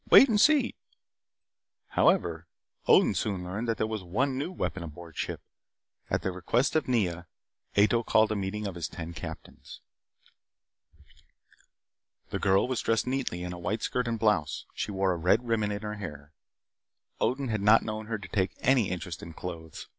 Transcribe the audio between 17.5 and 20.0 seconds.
not known her to take any interest in clothes.